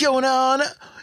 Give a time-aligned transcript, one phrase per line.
[0.00, 0.62] Going on?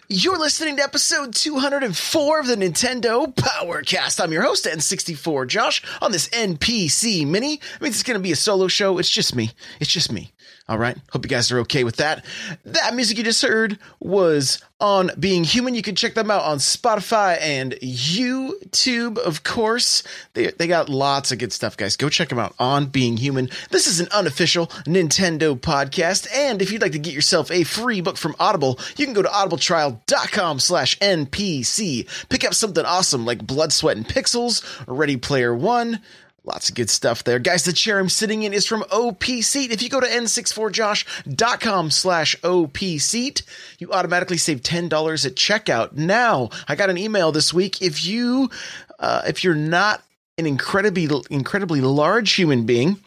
[0.09, 4.19] You're listening to episode 204 of the Nintendo Powercast.
[4.19, 7.59] I'm your host, N64 Josh, on this NPC Mini.
[7.79, 8.97] I mean, it's going to be a solo show.
[8.97, 9.51] It's just me.
[9.79, 10.31] It's just me.
[10.69, 10.97] All right.
[11.11, 12.25] Hope you guys are okay with that.
[12.65, 15.75] That music you just heard was on Being Human.
[15.75, 20.03] You can check them out on Spotify and YouTube, of course.
[20.33, 21.95] They, they got lots of good stuff, guys.
[21.95, 23.49] Go check them out on Being Human.
[23.69, 26.27] This is an unofficial Nintendo podcast.
[26.33, 29.21] And if you'd like to get yourself a free book from Audible, you can go
[29.21, 32.27] to audibletrial.com slash NPC.
[32.27, 36.01] Pick up something awesome like Blood, Sweat, and Pixels, Ready Player One,
[36.47, 37.39] Lots of good stuff there.
[37.39, 39.69] Guys, the chair I'm sitting in is from OP Seat.
[39.69, 43.43] If you go to n64josh.com slash OP Seat,
[43.79, 45.91] you automatically save $10 at checkout.
[45.97, 47.81] Now, I got an email this week.
[47.81, 48.49] If you,
[48.97, 50.01] uh, if you're not
[50.37, 53.01] an incredibly, incredibly large human being,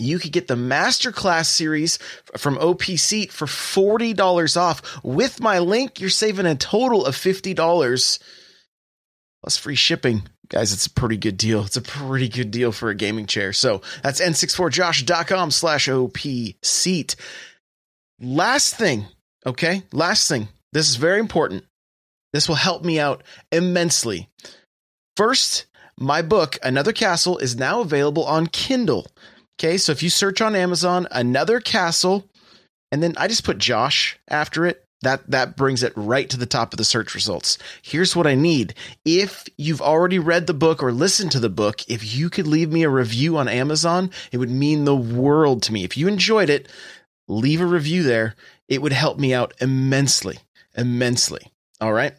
[0.00, 2.00] you could get the masterclass series
[2.36, 5.04] from OP Seat for $40 off.
[5.04, 8.18] With my link, you're saving a total of $50
[9.40, 11.64] plus free shipping guys, it's a pretty good deal.
[11.64, 13.52] It's a pretty good deal for a gaming chair.
[13.52, 16.18] So that's n64josh.com slash OP
[16.62, 17.16] seat.
[18.20, 19.06] Last thing,
[19.44, 19.82] okay?
[19.92, 20.46] Last thing.
[20.72, 21.64] This is very important.
[22.32, 24.28] This will help me out immensely.
[25.16, 25.66] First,
[25.98, 29.08] my book, Another Castle, is now available on Kindle.
[29.58, 32.28] Okay, so if you search on Amazon, Another Castle,
[32.92, 36.46] and then I just put Josh after it, that that brings it right to the
[36.46, 37.58] top of the search results.
[37.82, 38.74] Here's what I need.
[39.04, 42.72] If you've already read the book or listened to the book, if you could leave
[42.72, 45.84] me a review on Amazon, it would mean the world to me.
[45.84, 46.68] If you enjoyed it,
[47.28, 48.34] leave a review there.
[48.68, 50.38] It would help me out immensely,
[50.76, 51.52] immensely.
[51.80, 52.14] All right?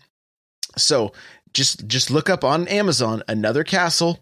[0.78, 1.14] So,
[1.54, 4.20] just just look up on Amazon another castle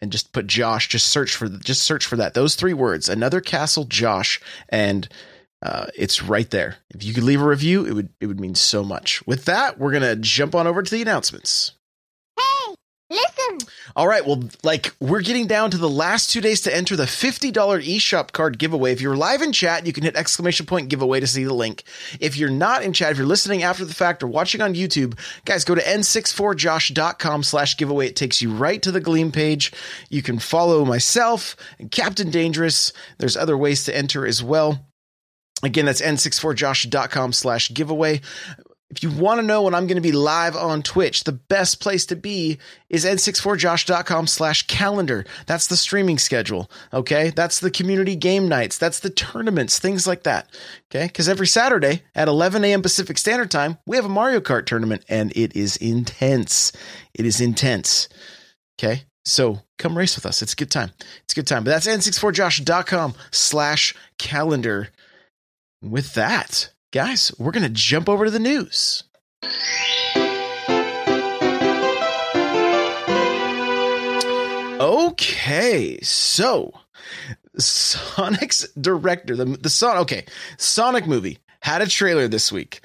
[0.00, 2.34] and just put Josh, just search for just search for that.
[2.34, 5.08] Those three words, another castle Josh and
[5.62, 6.76] uh, it's right there.
[6.90, 9.24] If you could leave a review, it would it would mean so much.
[9.26, 11.72] With that, we're gonna jump on over to the announcements.
[12.36, 12.74] Hey,
[13.10, 13.68] listen!
[13.94, 17.06] All right, well, like we're getting down to the last two days to enter the
[17.06, 18.90] fifty dollar eShop card giveaway.
[18.90, 21.84] If you're live in chat, you can hit exclamation point giveaway to see the link.
[22.18, 25.16] If you're not in chat, if you're listening after the fact or watching on YouTube,
[25.44, 28.08] guys, go to n64josh.com slash giveaway.
[28.08, 29.72] It takes you right to the Gleam page.
[30.10, 32.92] You can follow myself and Captain Dangerous.
[33.18, 34.84] There's other ways to enter as well.
[35.62, 38.20] Again, that's n64josh.com slash giveaway.
[38.92, 41.80] If you want to know when I'm going to be live on Twitch, the best
[41.80, 42.58] place to be
[42.90, 45.24] is n64josh.com slash calendar.
[45.46, 46.70] That's the streaming schedule.
[46.92, 47.30] Okay.
[47.30, 48.76] That's the community game nights.
[48.76, 50.50] That's the tournaments, things like that.
[50.90, 51.08] Okay.
[51.08, 52.82] Cause every Saturday at 11 a.m.
[52.82, 56.72] Pacific Standard Time, we have a Mario Kart tournament and it is intense.
[57.14, 58.10] It is intense.
[58.78, 59.04] Okay.
[59.24, 60.42] So come race with us.
[60.42, 60.90] It's a good time.
[61.24, 61.64] It's a good time.
[61.64, 64.90] But that's n64josh.com slash calendar.
[65.82, 69.02] With that, guys, we're going to jump over to the news.
[74.80, 76.72] Okay, so
[77.58, 80.24] Sonic's director, the the Sonic, okay,
[80.56, 82.80] Sonic movie had a trailer this week.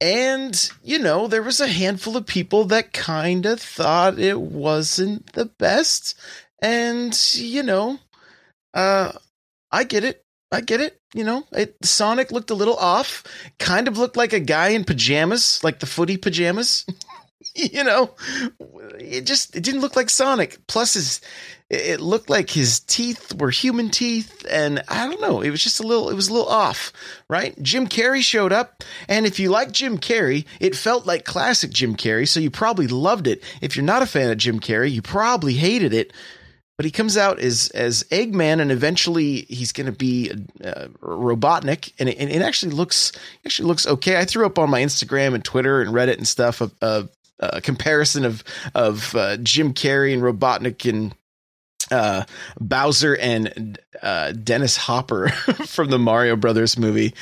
[0.00, 5.32] And, you know, there was a handful of people that kind of thought it wasn't
[5.32, 6.18] the best.
[6.60, 7.98] And, you know,
[8.74, 9.12] uh
[9.72, 10.23] I get it.
[10.54, 11.00] I get it.
[11.12, 13.24] You know, it, Sonic looked a little off.
[13.58, 16.86] Kind of looked like a guy in pajamas, like the footy pajamas.
[17.54, 18.14] you know,
[18.98, 20.58] it just it didn't look like Sonic.
[20.66, 21.20] Plus, his
[21.70, 25.40] it looked like his teeth were human teeth, and I don't know.
[25.40, 26.10] It was just a little.
[26.10, 26.92] It was a little off,
[27.28, 27.60] right?
[27.62, 31.96] Jim Carrey showed up, and if you like Jim Carrey, it felt like classic Jim
[31.96, 33.42] Carrey, so you probably loved it.
[33.60, 36.12] If you're not a fan of Jim Carrey, you probably hated it
[36.76, 40.30] but he comes out as as Eggman, and eventually he's going to be
[40.64, 43.12] uh, Robotnik, and it, and it, actually looks
[43.44, 44.18] actually looks okay.
[44.18, 47.60] I threw up on my Instagram and Twitter and Reddit and stuff a, a, a
[47.60, 48.42] comparison of
[48.74, 51.14] of uh, Jim Carrey and Robotnik and
[51.90, 52.24] uh,
[52.60, 55.28] Bowser and uh, Dennis Hopper
[55.66, 57.14] from the Mario Brothers movie.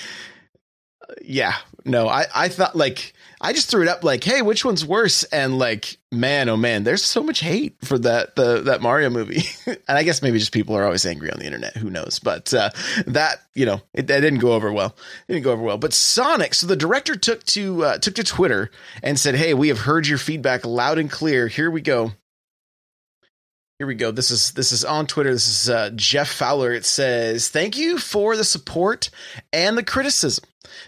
[1.20, 1.54] Yeah,
[1.84, 5.24] no, I, I thought like I just threw it up like, hey, which one's worse?
[5.24, 9.42] And like, man, oh man, there's so much hate for that the that Mario movie.
[9.66, 11.76] and I guess maybe just people are always angry on the internet.
[11.76, 12.20] Who knows?
[12.20, 12.70] But uh,
[13.06, 14.94] that you know, it, that didn't go over well.
[15.26, 15.78] It didn't go over well.
[15.78, 16.54] But Sonic.
[16.54, 18.70] So the director took to uh, took to Twitter
[19.02, 21.48] and said, hey, we have heard your feedback loud and clear.
[21.48, 22.12] Here we go.
[23.82, 24.12] Here we go.
[24.12, 25.32] This is this is on Twitter.
[25.32, 26.72] This is uh, Jeff Fowler.
[26.72, 29.10] It says, "Thank you for the support
[29.52, 30.44] and the criticism.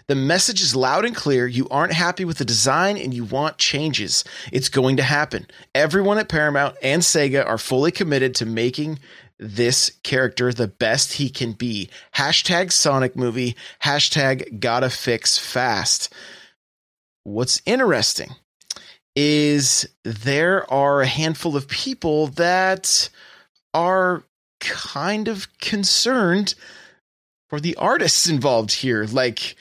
[0.06, 1.48] The message is loud and clear.
[1.48, 4.22] You aren't happy with the design and you want changes.
[4.52, 5.48] It's going to happen.
[5.74, 9.00] Everyone at Paramount and Sega are fully committed to making
[9.40, 11.90] this character the best he can be.
[12.14, 13.56] Hashtag Sonic movie.
[13.82, 16.14] Hashtag gotta fix fast.
[17.24, 18.36] What's interesting
[19.16, 23.08] is there are a handful of people that
[23.72, 24.24] are
[24.60, 26.54] kind of concerned
[27.48, 29.04] for the artists involved here.
[29.04, 29.56] Like,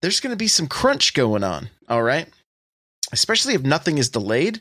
[0.00, 1.68] there's going to be some crunch going on.
[1.88, 2.28] All right.
[3.12, 4.60] Especially if nothing is delayed.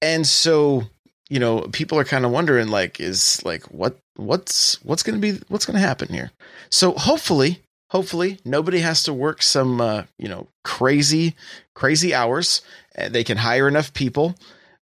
[0.00, 0.84] And so,
[1.28, 5.32] you know, people are kind of wondering, like, is like, what, what's, what's going to
[5.32, 6.30] be, what's going to happen here?
[6.70, 7.62] So hopefully,
[7.92, 11.36] hopefully nobody has to work some, uh, you know, crazy,
[11.74, 12.62] crazy hours
[12.94, 14.34] they can hire enough people.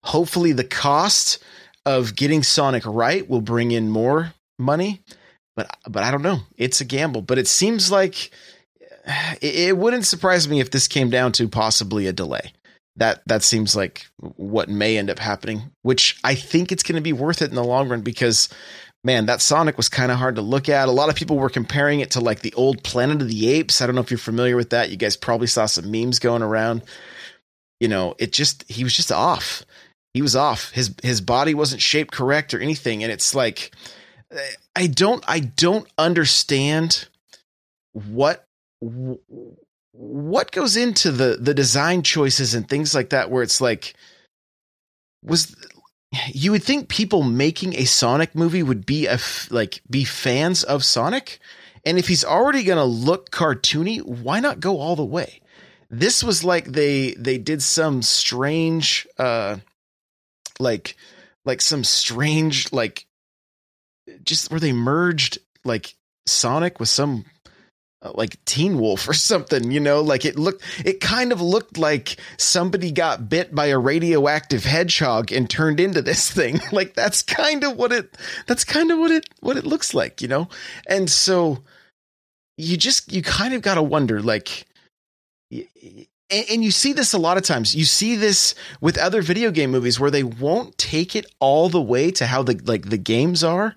[0.04, 1.44] Hopefully, the cost
[1.86, 5.02] of getting Sonic right will bring in more money.
[5.56, 6.40] But but I don't know.
[6.58, 7.22] It's a gamble.
[7.22, 8.32] But it seems like
[9.42, 12.54] it, it wouldn't surprise me if this came down to possibly a delay.
[12.96, 15.72] That that seems like what may end up happening.
[15.82, 18.50] Which I think it's going to be worth it in the long run because
[19.04, 20.88] man, that Sonic was kind of hard to look at.
[20.88, 23.82] A lot of people were comparing it to like the old Planet of the Apes.
[23.82, 24.90] I don't know if you're familiar with that.
[24.90, 26.84] You guys probably saw some memes going around
[27.80, 29.66] you know, it just he was just off.
[30.14, 30.72] He was off.
[30.72, 33.72] His his body wasn't shaped correct or anything, and it's like
[34.76, 37.08] I don't I don't understand
[37.94, 38.46] what
[39.92, 43.94] what goes into the the design choices and things like that where it's like
[45.24, 45.56] was
[46.28, 49.20] you would think people making a Sonic movie would be a
[49.50, 51.40] like be fans of Sonic.
[51.86, 55.42] And if he's already going to look cartoony why not go all the way?
[55.90, 59.58] This was like they they did some strange uh
[60.60, 60.96] like
[61.46, 63.06] like some strange like
[64.24, 65.96] just where they merged like
[66.26, 67.26] Sonic with some
[68.02, 71.78] uh, like Teen Wolf or something, you know, like it looked, it kind of looked
[71.78, 76.60] like somebody got bit by a radioactive hedgehog and turned into this thing.
[76.72, 78.18] like that's kind of what it,
[78.48, 80.48] that's kind of what it, what it looks like, you know?
[80.88, 81.64] And so
[82.58, 84.66] you just, you kind of got to wonder, like,
[86.30, 87.76] and you see this a lot of times.
[87.76, 91.82] You see this with other video game movies where they won't take it all the
[91.82, 93.76] way to how the like the games are,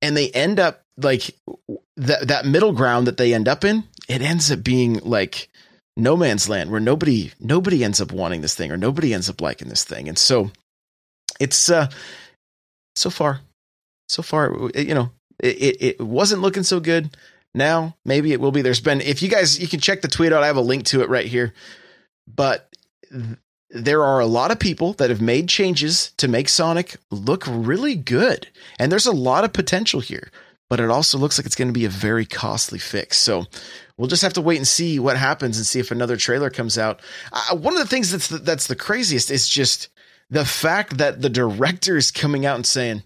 [0.00, 1.36] and they end up like
[2.06, 3.84] that that middle ground that they end up in.
[4.08, 5.48] It ends up being like
[5.96, 9.40] no man's land where nobody nobody ends up wanting this thing or nobody ends up
[9.40, 10.50] liking this thing, and so
[11.38, 11.88] it's uh
[12.96, 13.40] so far
[14.08, 17.16] so far you know it it wasn't looking so good
[17.54, 17.96] now.
[18.04, 18.62] Maybe it will be.
[18.62, 20.42] There's been, if you guys, you can check the tweet out.
[20.42, 21.52] I have a link to it right here.
[22.26, 22.68] But
[23.10, 23.38] th-
[23.70, 27.94] there are a lot of people that have made changes to make Sonic look really
[27.94, 28.48] good.
[28.78, 30.30] And there's a lot of potential here.
[30.70, 33.18] But it also looks like it's going to be a very costly fix.
[33.18, 33.44] So
[33.98, 36.78] we'll just have to wait and see what happens and see if another trailer comes
[36.78, 37.02] out.
[37.32, 39.88] Uh, one of the things that's the, that's the craziest is just
[40.30, 43.02] the fact that the director is coming out and saying,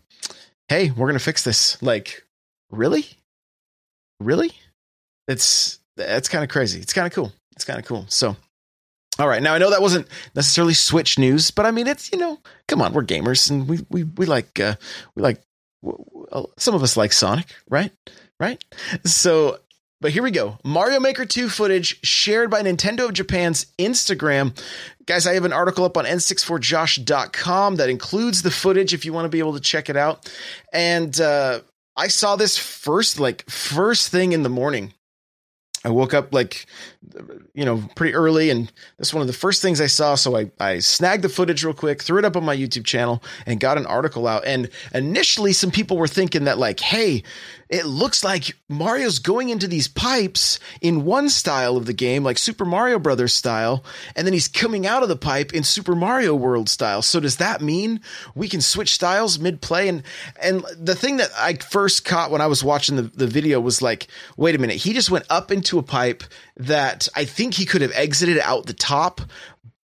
[0.69, 2.25] "Hey, we're going to fix this." Like,
[2.71, 3.09] really?
[4.21, 4.53] really?
[5.29, 6.81] It's that's kind of crazy.
[6.81, 7.33] It's kind of cool.
[7.53, 8.07] It's kind of cool.
[8.09, 8.37] So,
[9.19, 9.43] all right.
[9.43, 12.83] Now I know that wasn't necessarily Switch news, but I mean it's you know, come
[12.83, 14.75] on, we're gamers and we we we like uh,
[15.15, 15.41] we like
[16.59, 17.93] some of us like Sonic, right?
[18.41, 18.63] Right?
[19.05, 19.59] So,
[20.01, 20.59] but here we go.
[20.65, 24.59] Mario Maker 2 footage shared by Nintendo of Japan's Instagram.
[25.07, 29.27] Guys, I have an article up on n64josh.com that includes the footage if you want
[29.27, 30.31] to be able to check it out.
[30.73, 31.61] And uh,
[31.97, 34.93] I saw this first, like first thing in the morning.
[35.85, 36.65] I woke up like,
[37.53, 40.15] you know, pretty early, and that's one of the first things I saw.
[40.15, 43.23] So I, I snagged the footage real quick, threw it up on my YouTube channel,
[43.45, 44.47] and got an article out.
[44.47, 47.23] And initially, some people were thinking that, like, hey,
[47.69, 52.39] it looks like Mario's going into these pipes in one style of the game, like
[52.39, 56.35] Super Mario Brothers style, and then he's coming out of the pipe in Super Mario
[56.35, 57.03] World style.
[57.03, 58.01] So does that mean
[58.35, 59.89] we can switch styles mid play?
[59.89, 60.03] And
[60.41, 63.81] and the thing that I first caught when I was watching the, the video was
[63.83, 66.25] like, wait a minute, he just went up into a pipe
[66.57, 69.21] that I think he could have exited out the top,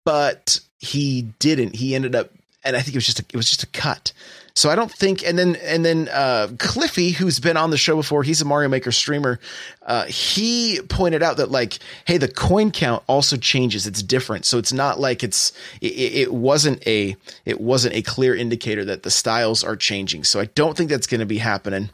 [0.06, 1.76] but he didn't.
[1.76, 2.30] He ended up
[2.64, 4.14] and I think it was just a, it was just a cut.
[4.56, 7.96] so I don't think, and then and then uh, Cliffy, who's been on the show
[7.96, 9.40] before, he's a Mario Maker streamer.
[9.86, 14.46] Uh, he pointed out that like, hey, the coin count also changes; it's different.
[14.46, 15.52] So it's not like it's
[15.82, 17.16] it, it wasn't a
[17.46, 20.24] it wasn't a clear indicator that the styles are changing.
[20.24, 21.90] So I don't think that's going to be happening.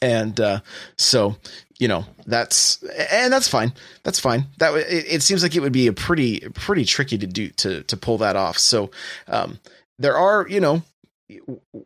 [0.00, 0.60] And uh,
[0.96, 1.36] so
[1.78, 3.72] you know that's and that's fine.
[4.02, 4.46] That's fine.
[4.58, 7.82] That it, it, seems like it would be a pretty pretty tricky to do to
[7.84, 8.58] to pull that off.
[8.58, 8.90] So
[9.28, 9.58] um
[9.98, 10.82] there are you know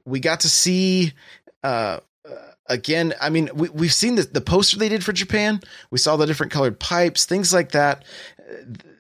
[0.05, 1.13] we got to see
[1.63, 2.01] uh,
[2.67, 5.61] again i mean we, we've seen the, the poster they did for japan.
[5.91, 8.05] We saw the different colored pipes things like that.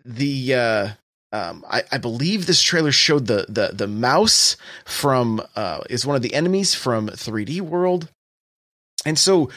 [0.04, 0.88] The uh,
[1.32, 6.16] um, I, I, believe this trailer showed the the the mouse from uh, is one
[6.16, 8.10] of the enemies from 3D World,
[9.08, 9.48] and so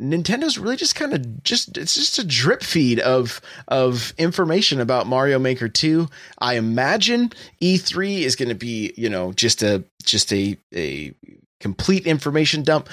[0.00, 5.06] Nintendo's really just kind of just it's just a drip feed of of information about
[5.06, 6.08] Mario Maker 2.
[6.38, 7.30] I imagine
[7.62, 11.14] E3 is going to be, you know, just a just a a
[11.60, 12.88] complete information dump.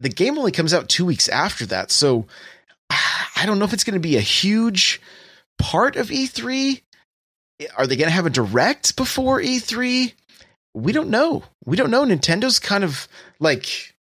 [0.00, 1.90] The game only comes out 2 weeks after that.
[1.90, 2.26] So
[2.90, 5.00] I don't know if it's going to be a huge
[5.58, 6.80] part of E3.
[7.76, 10.12] Are they going to have a direct before E3?
[10.74, 11.42] We don't know.
[11.64, 12.04] We don't know.
[12.04, 13.08] Nintendo's kind of
[13.40, 13.95] like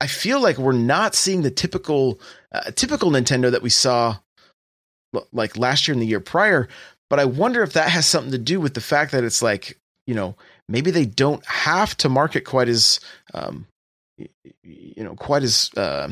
[0.00, 2.20] I feel like we're not seeing the typical
[2.52, 4.18] uh, typical Nintendo that we saw
[5.32, 6.68] like last year and the year prior.
[7.08, 9.78] But I wonder if that has something to do with the fact that it's like
[10.06, 10.36] you know
[10.68, 13.00] maybe they don't have to market quite as
[13.34, 13.66] um,
[14.62, 16.08] you know quite as uh,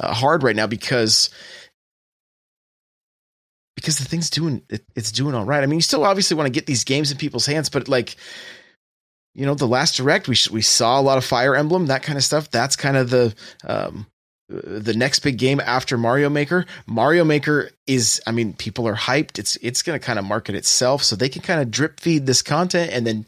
[0.00, 1.30] uh, hard right now because
[3.76, 5.62] because the thing's doing it, it's doing all right.
[5.62, 8.16] I mean, you still obviously want to get these games in people's hands, but like
[9.34, 12.18] you know, the last direct we we saw a lot of Fire Emblem, that kind
[12.18, 12.50] of stuff.
[12.50, 13.34] That's kind of the
[13.64, 14.06] um,
[14.48, 16.66] the next big game after Mario Maker.
[16.86, 19.38] Mario Maker is, I mean, people are hyped.
[19.38, 22.26] It's it's going to kind of market itself, so they can kind of drip feed
[22.26, 23.26] this content, and then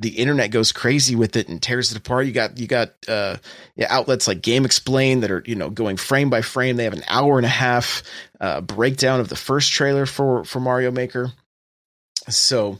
[0.00, 2.26] the internet goes crazy with it and tears it apart.
[2.26, 3.36] You got you got uh,
[3.76, 6.76] yeah, outlets like Game Explain that are you know going frame by frame.
[6.76, 8.02] They have an hour and a half
[8.40, 11.32] uh, breakdown of the first trailer for for Mario Maker.
[12.28, 12.78] So,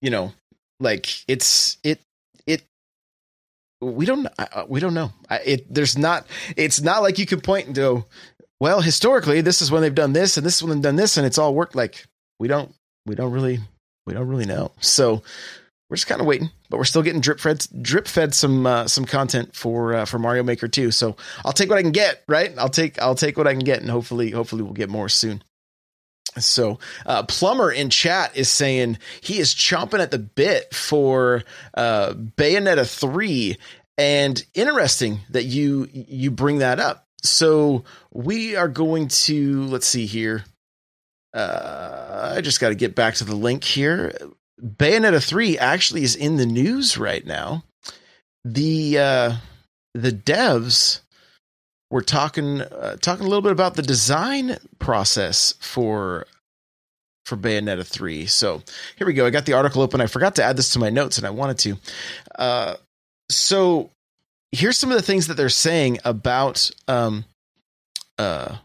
[0.00, 0.32] you know,
[0.80, 2.00] like it's it
[3.80, 5.12] we don't uh, we don't know.
[5.30, 8.06] It there's not it's not like you can point and go,
[8.60, 11.16] well, historically this is when they've done this and this is when they've done this
[11.16, 11.74] and it's all worked.
[11.74, 12.06] Like
[12.38, 12.74] we don't
[13.06, 13.60] we don't really
[14.06, 14.72] we don't really know.
[14.80, 15.22] So
[15.88, 18.86] we're just kind of waiting, but we're still getting drip fed drip fed some uh,
[18.86, 20.90] some content for uh, for Mario Maker 2.
[20.90, 22.52] So I'll take what I can get, right?
[22.58, 25.42] I'll take I'll take what I can get, and hopefully hopefully we'll get more soon.
[26.40, 32.12] So, uh, Plumber in chat is saying he is chomping at the bit for uh,
[32.12, 33.56] Bayonetta three,
[33.96, 37.06] and interesting that you you bring that up.
[37.22, 40.44] So we are going to let's see here.
[41.34, 44.16] Uh, I just got to get back to the link here.
[44.60, 47.64] Bayonetta three actually is in the news right now.
[48.44, 49.36] The uh,
[49.94, 51.00] the devs
[51.90, 56.26] we're talking uh, talking a little bit about the design process for
[57.24, 58.26] for Bayonetta 3.
[58.26, 58.62] So
[58.96, 59.26] here we go.
[59.26, 60.00] I got the article open.
[60.00, 61.76] I forgot to add this to my notes and I wanted to.
[62.38, 62.74] Uh,
[63.30, 63.90] so
[64.50, 67.24] here's some of the things that they're saying about um,
[68.18, 68.56] uh,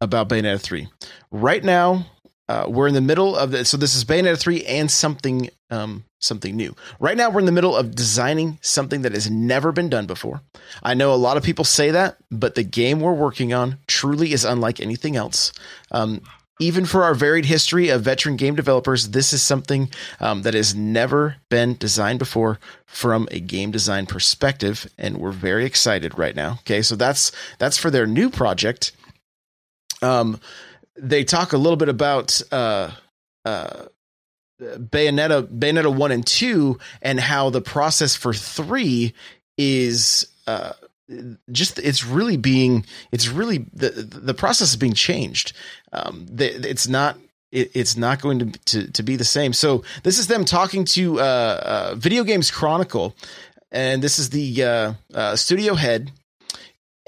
[0.00, 0.88] about Bayonetta 3.
[1.30, 2.06] Right now,
[2.48, 6.04] uh, we're in the middle of the so this is Bayonetta 3 and something um,
[6.20, 6.74] something new.
[7.00, 10.42] Right now we're in the middle of designing something that has never been done before.
[10.82, 14.32] I know a lot of people say that, but the game we're working on truly
[14.32, 15.52] is unlike anything else.
[15.90, 16.22] Um,
[16.60, 20.74] even for our varied history of veteran game developers, this is something um, that has
[20.74, 26.54] never been designed before from a game design perspective, and we're very excited right now.
[26.60, 28.92] Okay, so that's that's for their new project.
[30.02, 30.40] Um,
[30.96, 32.90] they talk a little bit about uh,
[33.44, 33.84] uh,
[34.60, 39.14] Bayonetta, Bayonetta one and two, and how the process for three
[39.56, 40.72] is uh,
[41.50, 45.52] just it's really being it's really the the process is being changed.
[45.92, 47.16] Um, the, it's not
[47.52, 49.52] it, it's not going to, to, to be the same.
[49.52, 53.14] So this is them talking to uh, uh, Video Games Chronicle,
[53.70, 56.12] and this is the uh, uh studio head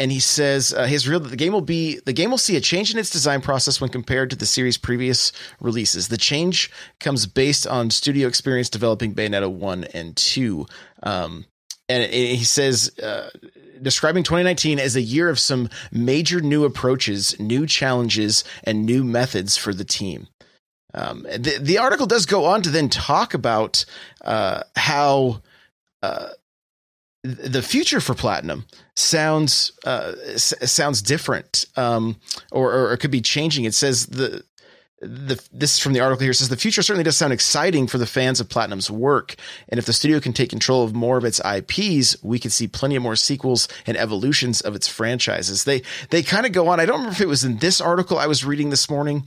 [0.01, 2.61] and he says uh, his real the game will be the game will see a
[2.61, 5.31] change in its design process when compared to the series' previous
[5.61, 6.09] releases.
[6.09, 10.67] The change comes based on studio experience developing Bayonetta one and two.
[11.03, 11.45] Um,
[11.91, 13.31] and he says, uh,
[13.83, 19.57] describing 2019 as a year of some major new approaches, new challenges, and new methods
[19.57, 20.29] for the team.
[20.95, 23.85] Um, the, the article does go on to then talk about
[24.23, 25.43] uh, how
[26.03, 26.29] uh,
[27.23, 32.17] the future for platinum sounds uh, s- sounds different, um,
[32.51, 33.65] or, or, it could be changing.
[33.65, 34.43] It says the
[35.01, 37.97] the, this is from the article here says the future certainly does sound exciting for
[37.97, 39.35] the fans of Platinum's work.
[39.71, 42.69] And if the studio can take control of more of its IPs, we could see
[42.69, 45.65] plenty of more sequels and evolutions of its franchises.
[45.65, 46.81] They, they kind of go on.
[46.81, 49.25] I don't remember if it was in this article I was reading this morning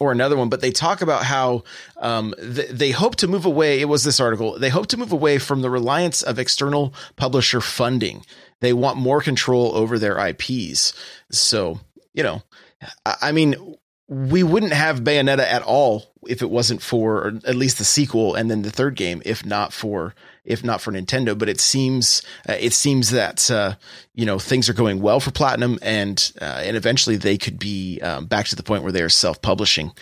[0.00, 1.64] or another one, but they talk about how
[1.96, 3.80] um, th- they hope to move away.
[3.80, 4.58] It was this article.
[4.58, 8.24] They hope to move away from the reliance of external publisher funding.
[8.60, 10.92] They want more control over their IPs.
[11.30, 11.80] So,
[12.14, 12.42] you know,
[13.04, 13.76] I, I mean,
[14.08, 18.50] we wouldn't have Bayonetta at all if it wasn't for at least the sequel and
[18.50, 20.14] then the third game, if not for
[20.48, 21.38] if not for Nintendo.
[21.38, 23.76] But it seems uh, it seems that uh,
[24.14, 28.00] you know things are going well for Platinum, and uh, and eventually they could be
[28.00, 29.92] um, back to the point where they are self publishing.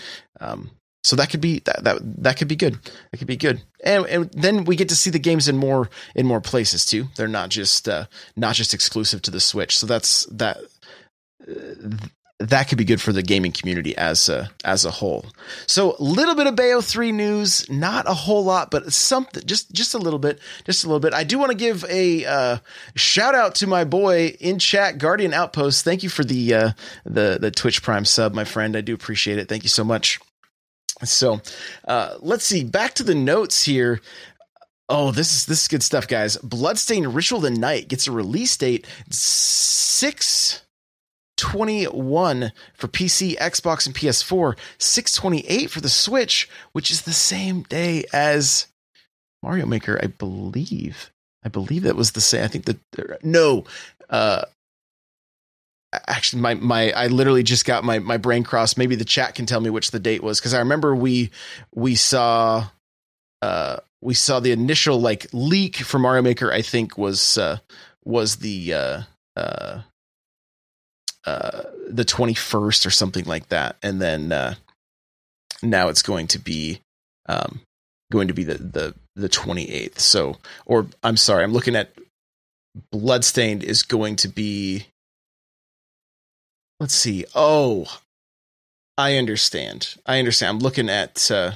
[0.40, 0.70] Um,
[1.02, 2.78] so that could be that, that that could be good.
[3.10, 5.90] That could be good, and, and then we get to see the games in more
[6.14, 7.08] in more places too.
[7.16, 9.78] They're not just uh, not just exclusive to the Switch.
[9.78, 10.58] So that's that
[12.38, 15.24] that could be good for the gaming community as a, as a whole.
[15.66, 19.72] So a little bit of Bayo 3 news, not a whole lot, but something, just,
[19.72, 21.14] just a little bit, just a little bit.
[21.14, 22.58] I do want to give a uh,
[22.94, 25.82] shout out to my boy in chat, Guardian Outpost.
[25.82, 26.70] Thank you for the, uh,
[27.04, 28.76] the, the Twitch Prime sub, my friend.
[28.76, 29.48] I do appreciate it.
[29.48, 30.20] Thank you so much.
[31.04, 31.40] So
[31.86, 34.00] uh, let's see, back to the notes here.
[34.88, 36.36] Oh, this is this is good stuff, guys.
[36.38, 40.62] Bloodstained Ritual the Night gets a release date six
[41.36, 48.04] 21 for PC, Xbox, and PS4, 628 for the Switch, which is the same day
[48.12, 48.66] as
[49.42, 51.12] Mario Maker, I believe.
[51.44, 52.42] I believe that was the same.
[52.42, 53.64] I think that no,
[54.10, 54.42] uh,
[56.08, 58.78] actually, my my I literally just got my my brain crossed.
[58.78, 61.30] Maybe the chat can tell me which the date was because I remember we
[61.74, 62.66] we saw
[63.42, 66.52] uh we saw the initial like leak for Mario Maker.
[66.52, 67.58] I think was uh
[68.04, 69.02] was the uh
[69.36, 69.82] uh
[71.26, 73.76] uh, the 21st or something like that.
[73.83, 74.54] And then uh,
[75.62, 76.80] now it's going to be
[77.28, 77.61] um,
[78.12, 79.99] going to be the, the, the 28th.
[79.99, 81.90] So, or I'm sorry, I'm looking at
[82.92, 84.87] Bloodstained is going to be,
[86.78, 87.25] let's see.
[87.35, 87.87] Oh,
[88.97, 89.97] I understand.
[90.06, 90.50] I understand.
[90.50, 91.52] I'm looking at, uh,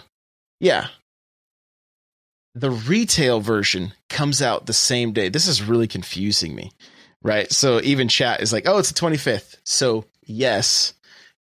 [0.58, 0.88] yeah.
[2.54, 5.28] The retail version comes out the same day.
[5.28, 6.72] This is really confusing me
[7.22, 7.50] right?
[7.50, 9.56] So even chat is like, oh, it's the 25th.
[9.64, 10.94] So yes,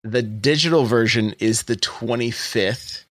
[0.03, 3.05] the digital version is the 25th,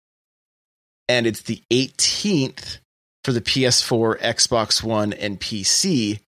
[1.10, 2.80] and it's the 18th
[3.24, 6.20] for the PS4, Xbox One, and PC.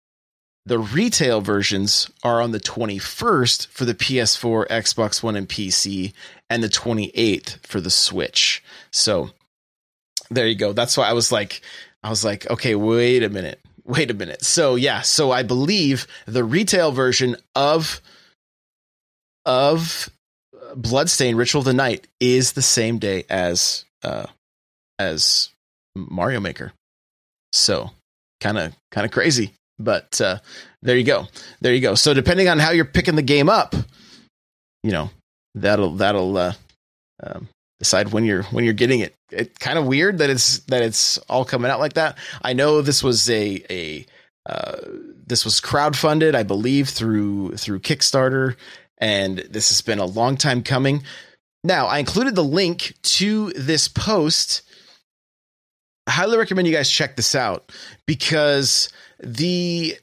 [0.65, 6.13] The retail versions are on the 21st for the PS4, Xbox One, and PC,
[6.49, 8.63] and the 28th for the Switch.
[8.91, 9.29] So
[10.29, 10.73] there you go.
[10.73, 11.61] That's why I was like,
[12.03, 14.43] I was like, okay, wait a minute wait a minute.
[14.43, 18.01] So yeah, so I believe the retail version of
[19.45, 20.09] of
[20.75, 24.27] Bloodstain Ritual of the Night is the same day as uh
[24.99, 25.49] as
[25.95, 26.73] Mario Maker.
[27.53, 27.91] So
[28.41, 30.39] kind of kind of crazy, but uh
[30.81, 31.27] there you go.
[31.61, 31.95] There you go.
[31.95, 33.75] So depending on how you're picking the game up,
[34.83, 35.09] you know,
[35.55, 36.53] that'll that'll uh
[37.23, 37.47] um,
[37.79, 39.13] decide when you're when you're getting it.
[39.31, 42.17] It's kind of weird that it's that it's all coming out like that.
[42.41, 44.05] I know this was a a
[44.45, 44.77] uh,
[45.25, 48.55] this was crowdfunded, I believe, through through Kickstarter,
[48.97, 51.03] and this has been a long time coming.
[51.63, 54.61] Now, I included the link to this post.
[56.07, 57.73] I highly recommend you guys check this out
[58.05, 59.97] because the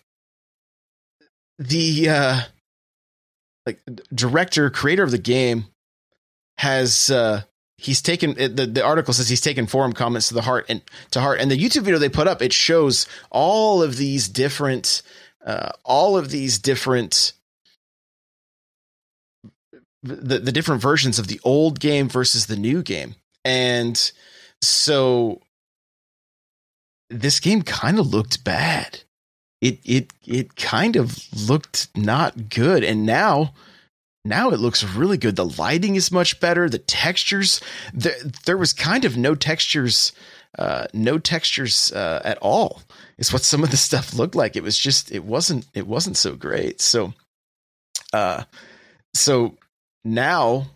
[1.59, 2.41] the uh
[3.65, 3.81] like
[4.15, 5.67] director creator of the game
[6.59, 7.43] has uh
[7.85, 11.21] he's taken the, the article says he's taken forum comments to the heart and to
[11.21, 11.41] heart.
[11.41, 15.03] And the youtube video they put up it shows all of these different
[15.45, 17.33] uh, all of these different
[20.05, 23.15] the, the different versions of the old game versus the new game.
[23.45, 24.13] And
[24.61, 25.41] so
[27.11, 29.01] this game kind of looked bad.
[29.61, 31.19] It it it kind of
[31.49, 32.85] looked not good.
[32.85, 33.55] And now
[34.25, 35.37] now it looks really good.
[35.37, 36.69] The lighting is much better.
[36.69, 37.61] The textures,
[37.93, 40.13] there, there was kind of no textures,
[40.59, 42.83] uh, no textures uh, at all.
[43.19, 44.57] Is what some of the stuff looked like.
[44.57, 46.81] It was just, it wasn't, it wasn't so great.
[46.81, 47.13] So,
[48.13, 48.45] uh,
[49.13, 49.57] so
[50.05, 50.67] now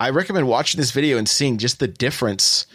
[0.00, 2.66] I recommend watching this video and seeing just the difference.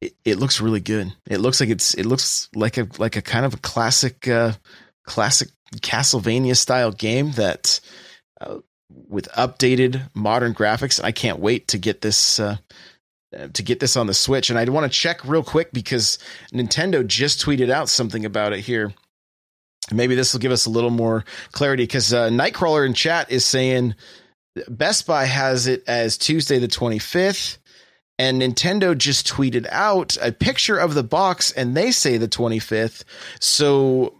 [0.00, 1.12] It, it looks really good.
[1.28, 4.52] It looks like it's, it looks like a, like a kind of a classic, uh,
[5.04, 7.80] classic Castlevania style game that,
[8.40, 8.58] uh,
[9.08, 11.02] with updated modern graphics.
[11.02, 12.56] I can't wait to get this uh,
[13.52, 14.50] to get this on the Switch.
[14.50, 16.18] And I want to check real quick because
[16.52, 18.92] Nintendo just tweeted out something about it here.
[19.92, 23.44] Maybe this will give us a little more clarity because uh, Nightcrawler in chat is
[23.44, 23.94] saying
[24.68, 27.58] Best Buy has it as Tuesday the 25th,
[28.18, 33.04] and Nintendo just tweeted out a picture of the box, and they say the 25th.
[33.40, 34.19] So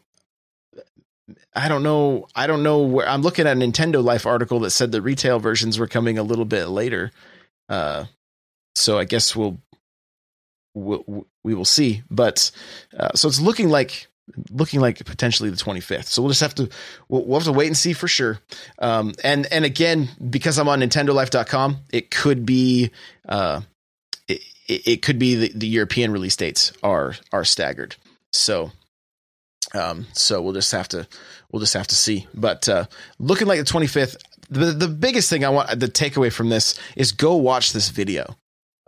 [1.54, 2.26] I don't know.
[2.34, 5.38] I don't know where I'm looking at a Nintendo Life article that said the retail
[5.38, 7.12] versions were coming a little bit later.
[7.68, 8.06] Uh,
[8.74, 9.58] so I guess we'll,
[10.74, 12.02] we'll we will see.
[12.10, 12.50] But
[12.96, 14.08] uh, so it's looking like
[14.50, 16.06] looking like potentially the 25th.
[16.06, 16.68] So we'll just have to
[17.08, 18.40] we'll, we'll have to wait and see for sure.
[18.78, 22.90] Um, and and again, because I'm on NintendoLife.com, it could be
[23.28, 23.62] uh,
[24.28, 27.96] it, it could be the, the European release dates are are staggered.
[28.32, 28.72] So
[29.74, 31.06] um, so we'll just have to
[31.50, 32.26] we'll just have to see.
[32.34, 32.86] But uh,
[33.18, 34.16] looking like the 25th.
[34.48, 38.36] The the biggest thing I want the takeaway from this is go watch this video.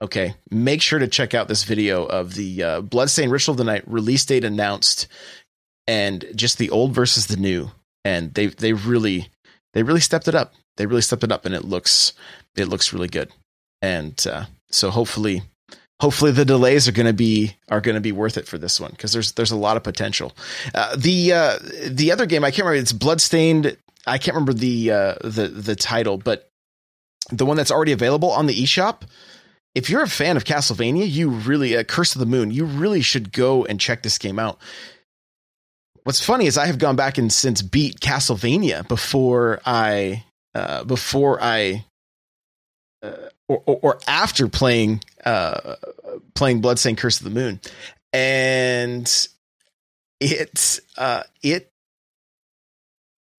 [0.01, 3.64] Okay, make sure to check out this video of the uh, Bloodstained Ritual of the
[3.64, 5.07] Night release date announced,
[5.87, 7.71] and just the old versus the new,
[8.05, 9.29] and they they really
[9.75, 10.53] they really stepped it up.
[10.79, 12.12] They really stepped it up, and it looks
[12.57, 13.31] it looks really good.
[13.81, 15.42] And uh, so hopefully
[16.03, 18.81] hopefully the delays are going to be are going to be worth it for this
[18.81, 20.33] one because there's there's a lot of potential.
[20.75, 23.77] Uh, the uh, the other game I can't remember it's Bloodstained.
[24.07, 26.51] I can't remember the uh, the the title, but
[27.31, 29.03] the one that's already available on the eShop
[29.75, 33.01] if you're a fan of Castlevania, you really, uh, Curse of the Moon, you really
[33.01, 34.59] should go and check this game out.
[36.05, 41.43] What's funny is I have gone back and since beat Castlevania before I, uh, before
[41.43, 41.87] I,
[43.49, 45.77] or, or, or, after playing, uh,
[46.35, 47.61] playing Bloodstained Curse of the Moon.
[48.12, 49.29] And
[50.21, 51.71] it, uh, it,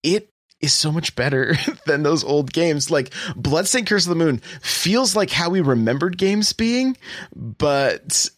[0.02, 1.54] it is so much better
[1.86, 2.90] than those old games.
[2.90, 6.96] Like Bloodstained Curse of the Moon feels like how we remembered games being,
[7.34, 8.28] but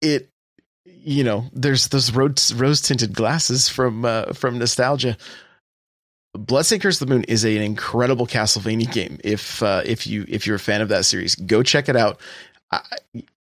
[0.00, 0.30] it
[1.06, 5.16] you know, there's those rose tinted glasses from uh, from nostalgia.
[6.36, 9.18] Of the Moon is an incredible Castlevania game.
[9.24, 12.20] If uh, if you if you're a fan of that series, go check it out.
[12.70, 12.80] I,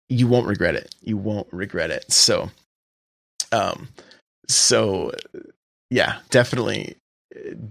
[0.09, 0.93] you won't regret it.
[1.01, 2.11] You won't regret it.
[2.11, 2.51] So,
[3.51, 3.89] um,
[4.47, 5.11] so
[5.89, 6.95] yeah, definitely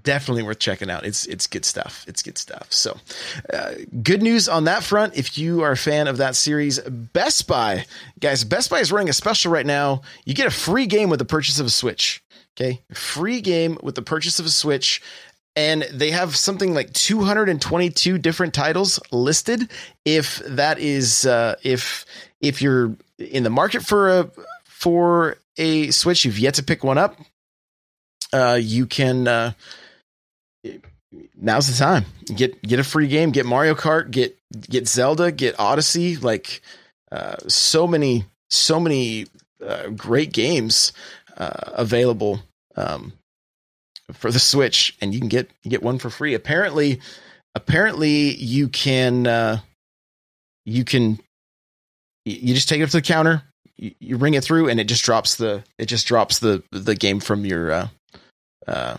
[0.02, 1.04] definitely worth checking out.
[1.04, 2.04] It's it's good stuff.
[2.08, 2.66] It's good stuff.
[2.70, 2.98] So,
[3.52, 5.16] uh, good news on that front.
[5.16, 7.86] If you are a fan of that series, Best Buy,
[8.20, 10.02] guys, Best Buy is running a special right now.
[10.24, 12.22] You get a free game with the purchase of a Switch.
[12.56, 15.02] Okay, free game with the purchase of a Switch.
[15.54, 19.70] And they have something like 222 different titles listed.
[20.04, 22.06] If that is, uh, if
[22.40, 24.30] if you're in the market for a
[24.64, 27.18] for a Switch, you've yet to pick one up,
[28.32, 29.52] uh, you can uh,
[31.36, 34.38] now's the time get get a free game get mario kart get
[34.68, 36.62] get zelda get odyssey like
[37.10, 39.26] uh, so many so many
[39.64, 40.92] uh, great games
[41.42, 42.40] uh, available
[42.76, 43.12] um,
[44.12, 47.00] for the switch and you can get get one for free apparently
[47.54, 49.58] apparently you can uh,
[50.64, 51.18] you can
[52.24, 53.42] you just take it up to the counter
[53.76, 56.94] you, you ring it through and it just drops the it just drops the the
[56.94, 57.88] game from your uh,
[58.66, 58.96] uh,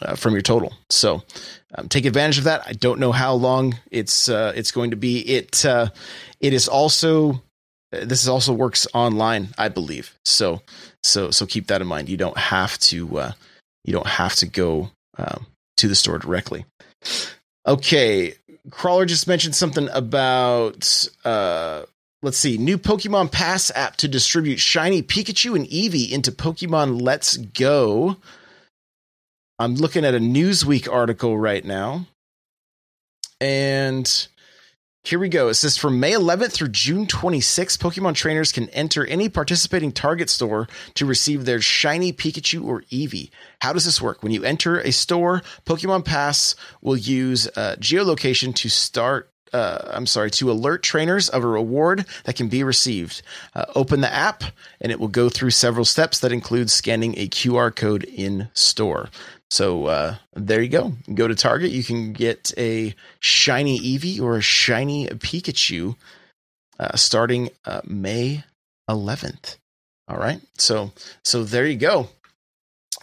[0.00, 0.72] uh, from your total.
[0.90, 1.22] So
[1.74, 2.62] um, take advantage of that.
[2.66, 5.20] I don't know how long it's uh, it's going to be.
[5.20, 5.88] It uh,
[6.40, 7.42] it is also
[7.90, 10.14] this also works online, I believe.
[10.24, 10.62] So
[11.02, 12.08] so so keep that in mind.
[12.08, 13.32] You don't have to uh,
[13.84, 15.46] you don't have to go um,
[15.78, 16.64] to the store directly.
[17.66, 18.34] Okay,
[18.70, 21.82] crawler just mentioned something about uh,
[22.22, 27.36] let's see, new Pokemon Pass app to distribute shiny Pikachu and Eevee into Pokemon Let's
[27.36, 28.16] Go.
[29.58, 32.06] I'm looking at a Newsweek article right now.
[33.40, 34.28] And
[35.08, 35.48] here we go.
[35.48, 40.28] It says from May 11th through June 26th, Pokemon trainers can enter any participating Target
[40.28, 43.30] store to receive their shiny Pikachu or Eevee.
[43.60, 44.22] How does this work?
[44.22, 50.04] When you enter a store, Pokemon Pass will use uh, geolocation to start uh, I'm
[50.04, 53.22] sorry, to alert trainers of a reward that can be received.
[53.54, 54.44] Uh, open the app,
[54.78, 59.08] and it will go through several steps that include scanning a QR code in store.
[59.50, 60.92] So uh, there you go.
[61.12, 61.70] Go to Target.
[61.70, 65.96] You can get a shiny Eevee or a shiny Pikachu
[66.78, 68.44] uh, starting uh, May
[68.88, 69.56] 11th.
[70.08, 70.40] All right.
[70.56, 70.92] So
[71.24, 72.08] so there you go.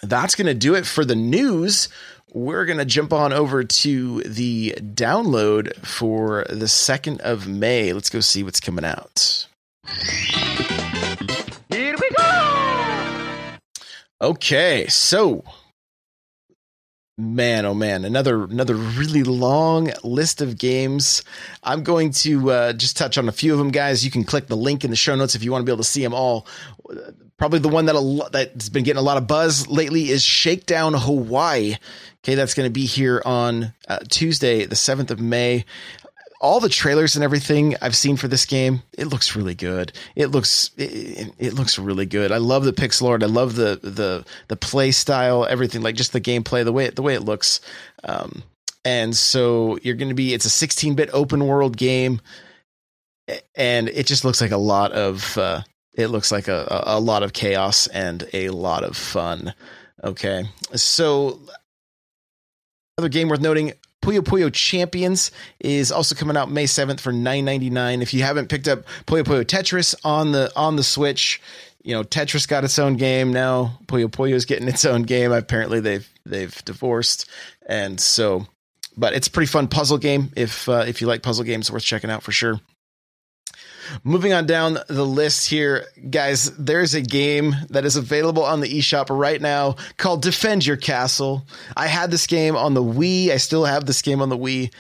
[0.02, 1.90] That's going to do it for the news.
[2.34, 7.94] We're going to jump on over to the download for the 2nd of May.
[7.94, 9.48] Let's go see what's coming out.
[11.70, 13.58] Here we go.
[14.22, 14.88] Okay.
[14.88, 15.44] So
[17.18, 18.06] man oh man.
[18.06, 21.24] Another another really long list of games.
[21.64, 24.04] I'm going to uh, just touch on a few of them guys.
[24.04, 25.84] You can click the link in the show notes if you want to be able
[25.84, 26.48] to see them all.
[27.38, 31.76] Probably the one that that's been getting a lot of buzz lately is Shakedown Hawaii.
[32.24, 35.66] Okay, that's going to be here on uh, Tuesday, the seventh of May
[36.46, 39.92] all the trailers and everything I've seen for this game, it looks really good.
[40.16, 42.32] It looks it, it, looks really good.
[42.32, 43.24] I love the pixel art.
[43.24, 47.02] I love the the the play style, everything like just the gameplay, the way the
[47.02, 47.62] way it looks.
[48.04, 48.44] Um,
[48.86, 52.22] and so you're going to be it's a 16-bit open world game,
[53.56, 55.64] and it just looks like a lot of uh,
[55.96, 59.56] it looks like a, a lot of chaos and a lot of fun.
[60.04, 60.44] Okay,
[60.76, 61.40] so
[62.98, 63.74] Another game worth noting
[64.06, 68.04] Puyo Puyo Champions is also coming out May 7th for 9.99.
[68.04, 71.42] If you haven't picked up Puyo Puyo Tetris on the on the Switch,
[71.82, 73.80] you know, Tetris got its own game now.
[73.88, 75.32] Puyo Puyo is getting its own game.
[75.32, 77.28] Apparently they've they've divorced.
[77.68, 78.46] And so
[78.96, 81.84] but it's a pretty fun puzzle game if uh, if you like puzzle games worth
[81.84, 82.62] checking out for sure.
[84.04, 88.80] Moving on down the list here, guys, there's a game that is available on the
[88.80, 91.46] eShop right now called Defend Your Castle.
[91.76, 93.30] I had this game on the Wii.
[93.30, 94.72] I still have this game on the Wii.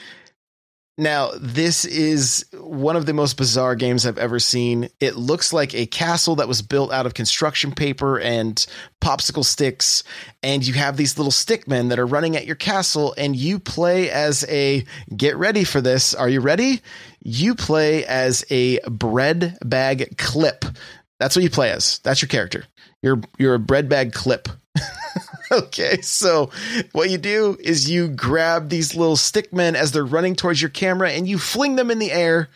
[0.97, 4.87] Now, this is one of the most bizarre games I've ever seen.
[5.01, 8.65] It looks like a castle that was built out of construction paper and
[9.01, 10.05] popsicle sticks,
[10.41, 14.09] and you have these little stickmen that are running at your castle, and you play
[14.09, 16.13] as a get ready for this.
[16.13, 16.81] Are you ready?
[17.21, 20.63] You play as a bread bag clip.
[21.19, 21.99] That's what you play as.
[21.99, 22.63] That's your character.
[23.01, 24.47] You're you're a bread bag clip.
[25.51, 26.49] okay, so
[26.91, 31.11] what you do is you grab these little stickmen as they're running towards your camera
[31.11, 32.49] and you fling them in the air.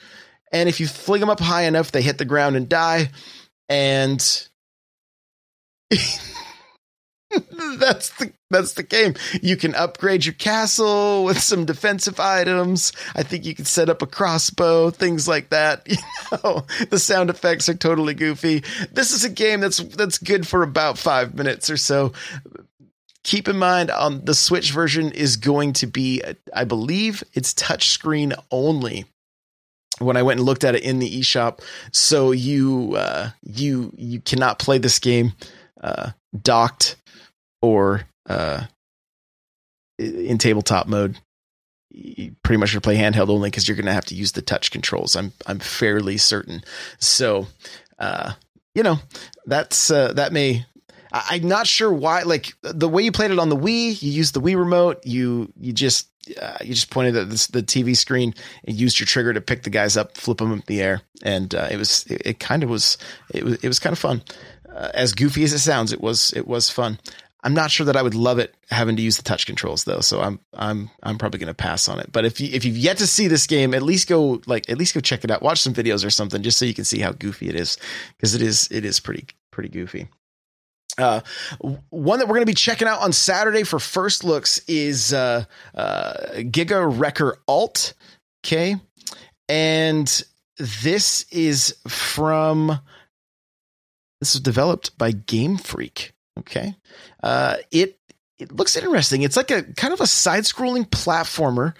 [0.51, 3.09] And if you fling them up high enough, they hit the ground and die.
[3.67, 4.19] And
[7.77, 9.13] that's the that's the game.
[9.43, 12.91] You can upgrade your castle with some defensive items.
[13.15, 15.87] I think you can set up a crossbow, things like that.
[16.31, 18.63] You know, the sound effects are totally goofy.
[18.91, 22.13] This is a game that's that's good for about 5 minutes or so.
[23.23, 26.21] Keep in mind um the Switch version is going to be
[26.53, 29.05] I believe it's touchscreen only
[29.99, 31.59] when I went and looked at it in the eShop.
[31.91, 35.33] So you uh, you you cannot play this game
[35.81, 36.95] uh, docked
[37.61, 38.65] or uh,
[39.97, 41.19] in tabletop mode.
[41.91, 44.41] You pretty much to play handheld only because you're going to have to use the
[44.41, 45.15] touch controls.
[45.15, 46.63] I'm I'm fairly certain.
[46.99, 47.47] So,
[47.97, 48.33] uh,
[48.75, 48.99] you know,
[49.45, 50.65] that's uh, that may.
[51.11, 52.23] I, am not sure why.
[52.23, 55.05] Like the way you played it on the Wii, you used the Wii remote.
[55.05, 56.09] You you just
[56.41, 58.33] uh, you just pointed at this, the TV screen
[58.65, 61.53] and used your trigger to pick the guys up, flip them in the air, and
[61.55, 62.97] uh, it was it, it kind of was
[63.33, 64.23] it was it was kind of fun.
[64.69, 66.99] Uh, as goofy as it sounds, it was it was fun.
[67.41, 70.01] I'm not sure that I would love it having to use the touch controls though,
[70.01, 72.11] so I'm I'm I'm probably going to pass on it.
[72.11, 74.77] But if you if you've yet to see this game, at least go like at
[74.77, 76.99] least go check it out, watch some videos or something, just so you can see
[76.99, 77.77] how goofy it is,
[78.17, 80.09] because it is it is pretty pretty goofy.
[80.99, 81.21] Uh,
[81.89, 85.45] one that we're going to be checking out on Saturday for first looks is uh,
[85.73, 87.93] uh, Giga Wrecker Alt.
[88.45, 88.75] Okay,
[89.47, 90.23] and
[90.57, 92.79] this is from
[94.19, 96.13] this is developed by Game Freak.
[96.39, 96.75] Okay.
[97.23, 97.97] Uh, it
[98.37, 99.23] it looks interesting.
[99.23, 101.73] It's like a kind of a side-scrolling platformer,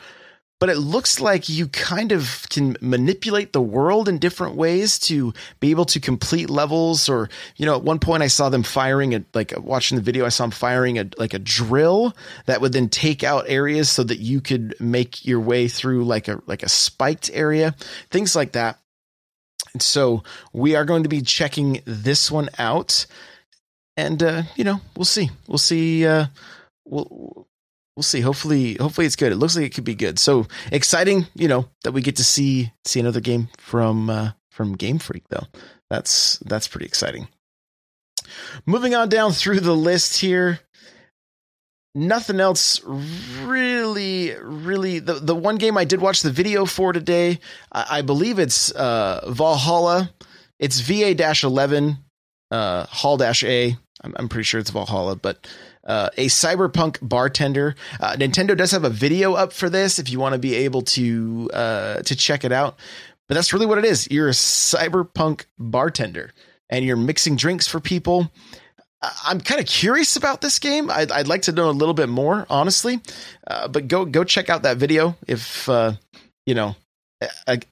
[0.60, 5.34] but it looks like you kind of can manipulate the world in different ways to
[5.60, 7.08] be able to complete levels.
[7.08, 10.26] Or you know, at one point I saw them firing a like watching the video.
[10.26, 14.04] I saw them firing a like a drill that would then take out areas so
[14.04, 17.76] that you could make your way through like a like a spiked area,
[18.12, 18.80] things like that.
[19.74, 23.06] And so we are going to be checking this one out
[23.96, 25.30] and uh, you know, we'll see.
[25.48, 26.06] We'll see.
[26.06, 26.28] Uh,
[26.86, 27.49] we'll
[28.00, 28.22] we'll see.
[28.22, 29.34] Hopefully, hopefully it's good.
[29.34, 30.20] It looks like it could be good.
[30.20, 34.78] So exciting, you know, that we get to see see another game from uh, from
[34.78, 35.48] Game Freak though.
[35.90, 37.28] That's that's pretty exciting.
[38.66, 40.62] Moving on down through the list here.
[41.94, 45.00] Nothing else really, really.
[45.00, 47.40] The the one game I did watch the video for today,
[47.74, 50.10] I, I believe it's uh, Valhalla.
[50.58, 51.98] It's VA 11
[52.52, 53.78] uh, Hall A.
[54.02, 55.46] I'm, I'm pretty sure it's Valhalla, but
[55.84, 57.76] uh, a cyberpunk bartender.
[58.00, 60.82] Uh, Nintendo does have a video up for this if you want to be able
[60.84, 62.78] to uh, to check it out.
[63.28, 64.10] But that's really what it is.
[64.10, 66.32] You're a cyberpunk bartender,
[66.70, 68.32] and you're mixing drinks for people.
[69.26, 70.90] I'm kind of curious about this game.
[70.90, 73.00] I'd, I'd, like to know a little bit more, honestly.
[73.48, 75.94] Uh, but go go check out that video if uh,
[76.46, 76.76] you know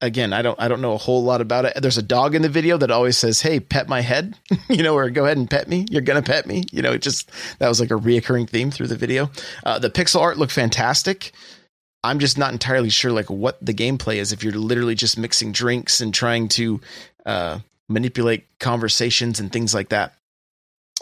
[0.01, 1.73] again, I don't I don't know a whole lot about it.
[1.81, 4.37] There's a dog in the video that always says, "Hey, pet my head,"
[4.69, 6.91] you know, or "Go ahead and pet me." You're gonna pet me, you know.
[6.91, 7.29] It just
[7.59, 9.29] that was like a reoccurring theme through the video.
[9.63, 11.31] Uh, the pixel art looked fantastic.
[12.03, 15.51] I'm just not entirely sure like what the gameplay is if you're literally just mixing
[15.51, 16.79] drinks and trying to
[17.25, 20.13] uh, manipulate conversations and things like that.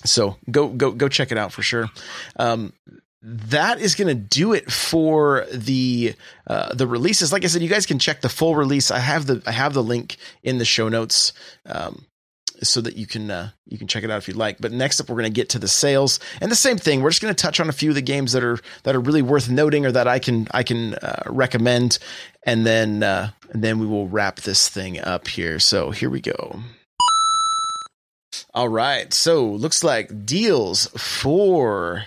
[0.04, 1.90] So go go go check it out for sure.
[2.38, 2.74] Um,
[3.28, 6.14] that is going to do it for the
[6.46, 7.34] uh, the releases.
[7.34, 8.92] Like I said, you guys can check the full release.
[8.92, 11.34] I have the I have the link in the show notes.
[11.66, 12.06] Um,
[12.64, 14.60] so that you can uh, you can check it out if you'd like.
[14.60, 17.02] But next up, we're going to get to the sales, and the same thing.
[17.02, 19.00] We're just going to touch on a few of the games that are that are
[19.00, 22.00] really worth noting, or that I can I can uh, recommend,
[22.44, 25.60] and then uh, and then we will wrap this thing up here.
[25.60, 26.62] So here we go.
[28.54, 32.06] All right, so looks like deals for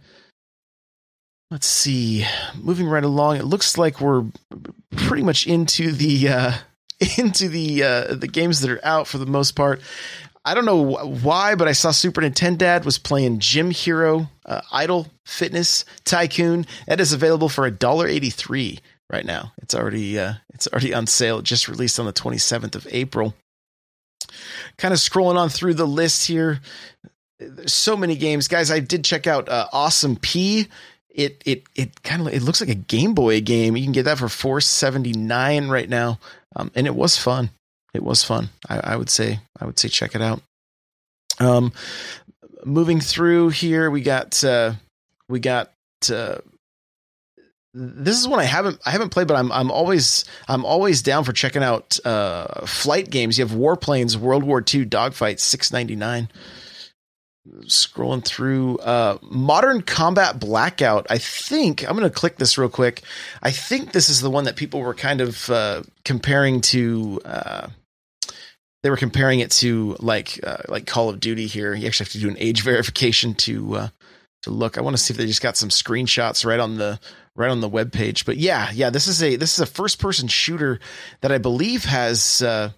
[1.53, 2.25] Let's see.
[2.55, 4.25] Moving right along, it looks like we're
[4.95, 6.53] pretty much into the uh,
[7.19, 9.79] into the uh, the games that are out for the most part.
[10.45, 14.61] I don't know why, but I saw Super Nintendo dad was playing Gym Hero uh,
[14.71, 16.65] Idle Fitness Tycoon.
[16.87, 18.79] That is available for a dollar eighty three
[19.09, 19.53] right now.
[19.61, 21.39] It's already uh, it's already on sale.
[21.39, 23.33] It just released on the twenty seventh of April.
[24.77, 26.59] Kind of scrolling on through the list here.
[27.39, 28.69] There's so many games, guys.
[28.69, 30.67] I did check out uh, Awesome Pea.
[31.09, 33.77] It it it kind of it looks like a Game Boy game.
[33.77, 36.19] You can get that for four seventy nine right now,
[36.53, 37.49] um, and it was fun
[37.93, 38.49] it was fun.
[38.67, 40.41] I, I, would say I would say check it out.
[41.39, 41.71] Um,
[42.65, 44.73] moving through here, we got uh,
[45.29, 45.71] we got
[46.11, 46.37] uh,
[47.73, 51.23] this is one I haven't I haven't played, but I'm I'm always I'm always down
[51.23, 53.37] for checking out uh, flight games.
[53.37, 56.29] You have Warplanes World War II Dogfight six ninety nine.
[57.63, 61.05] Scrolling through uh, Modern Combat Blackout.
[61.09, 63.01] I think I'm going to click this real quick.
[63.41, 67.67] I think this is the one that people were kind of uh, comparing to uh,
[68.83, 71.73] they were comparing it to like uh, like Call of Duty here.
[71.73, 73.87] You actually have to do an age verification to uh,
[74.43, 74.77] to look.
[74.77, 76.99] I want to see if they just got some screenshots right on the
[77.35, 78.25] right on the web page.
[78.25, 80.79] But yeah, yeah, this is a this is a first person shooter
[81.21, 82.69] that I believe has uh,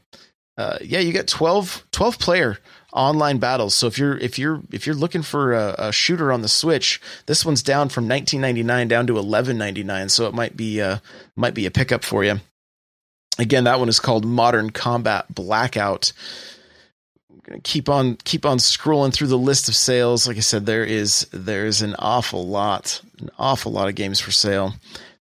[0.57, 2.57] uh, yeah, you got 12, 12 player
[2.93, 3.75] online battles.
[3.75, 7.01] So if you're if you're if you're looking for a, a shooter on the Switch,
[7.25, 10.09] this one's down from 19.99 down to 11.99.
[10.09, 10.99] So it might be uh
[11.35, 12.39] might be a pickup for you.
[13.37, 16.13] Again, that one is called Modern Combat Blackout.
[17.29, 20.27] I'm gonna keep on keep on scrolling through the list of sales.
[20.27, 24.31] Like I said, there is there's an awful lot, an awful lot of games for
[24.31, 24.73] sale.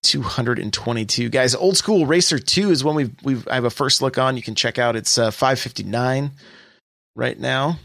[0.02, 1.54] 222 guys.
[1.54, 4.36] Old School Racer 2 is one we've we've I have a first look on.
[4.36, 4.96] You can check out.
[4.96, 6.32] It's uh, 559
[7.14, 7.78] right now.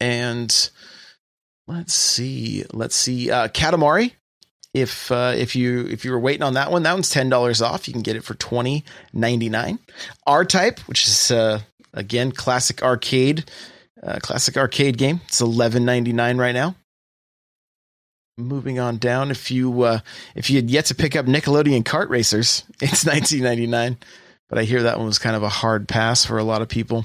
[0.00, 0.70] And
[1.66, 3.30] let's see, let's see.
[3.30, 4.12] Uh, Katamari
[4.72, 7.60] if uh, if you if you were waiting on that one, that one's ten dollars
[7.60, 7.88] off.
[7.88, 9.78] You can get it for twenty ninety nine.
[10.26, 11.60] R Type, which is uh,
[11.92, 13.50] again classic arcade,
[14.02, 15.20] uh, classic arcade game.
[15.26, 16.76] It's eleven ninety nine right now.
[18.38, 20.00] Moving on down, if you uh,
[20.36, 23.98] if you had yet to pick up Nickelodeon Kart Racers, it's nineteen ninety nine.
[24.48, 26.68] But I hear that one was kind of a hard pass for a lot of
[26.68, 27.04] people.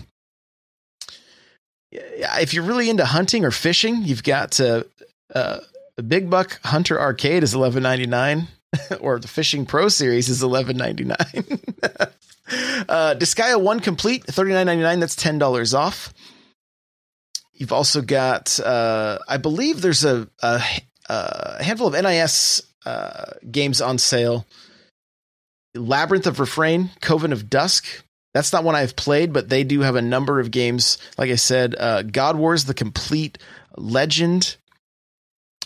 [1.91, 4.83] If you're really into hunting or fishing, you've got uh,
[5.33, 5.59] uh,
[5.97, 8.47] the Big Buck Hunter Arcade is eleven ninety nine,
[8.99, 11.17] or the Fishing Pro Series is eleven ninety nine.
[12.89, 14.99] uh, Disgaea One Complete thirty nine ninety nine.
[14.99, 16.13] That's ten dollars off.
[17.53, 20.61] You've also got, uh, I believe, there's a, a,
[21.07, 24.45] a handful of NIS uh, games on sale.
[25.73, 27.85] Labyrinth of Refrain, Coven of Dusk.
[28.33, 30.97] That's not one I've played, but they do have a number of games.
[31.17, 33.37] Like I said, uh, God Wars: The Complete
[33.77, 34.57] Legend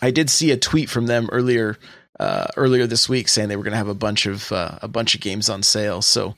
[0.02, 1.78] I did see a tweet from them earlier
[2.20, 4.88] uh, earlier this week saying they were going to have a bunch of uh, a
[4.88, 6.02] bunch of games on sale.
[6.02, 6.36] So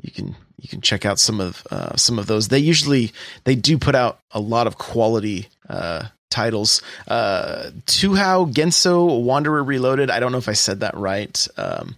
[0.00, 2.48] you can you can check out some of uh, some of those.
[2.48, 3.12] They usually
[3.44, 6.82] they do put out a lot of quality uh, titles.
[7.08, 10.10] Uh, Touhou Genso Wanderer Reloaded.
[10.10, 11.46] I don't know if I said that right.
[11.56, 11.96] Um,